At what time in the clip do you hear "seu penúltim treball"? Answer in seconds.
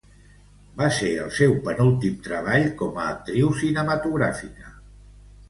1.39-2.65